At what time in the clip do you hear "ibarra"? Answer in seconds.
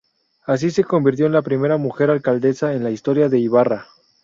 3.37-3.85